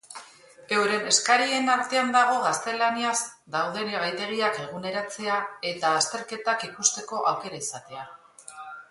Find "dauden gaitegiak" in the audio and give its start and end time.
3.55-4.57